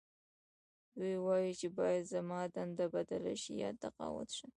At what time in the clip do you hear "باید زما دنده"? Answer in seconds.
1.77-2.85